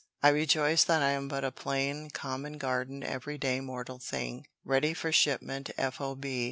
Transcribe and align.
I 0.23 0.29
rejoice 0.29 0.83
that 0.85 1.03
I 1.03 1.11
am 1.11 1.27
but 1.27 1.43
a 1.43 1.51
plain, 1.51 2.09
common 2.09 2.57
garden, 2.57 3.03
everyday 3.03 3.59
mortal 3.59 3.99
thing, 3.99 4.47
ready 4.65 4.95
for 4.95 5.11
shipment, 5.11 5.69
f. 5.77 6.01
o. 6.01 6.15
b. 6.15 6.39